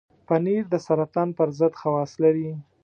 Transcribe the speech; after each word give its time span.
پنېر 0.27 0.63
د 0.73 0.75
سرطان 0.85 1.27
پر 1.37 1.47
ضد 1.59 1.73
خواص 1.81 2.11
لري. 2.23 2.49